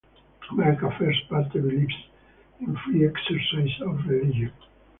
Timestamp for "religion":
4.07-4.51